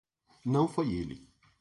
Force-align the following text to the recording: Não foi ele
Não 0.43 0.67
foi 0.67 0.95
ele 0.95 1.29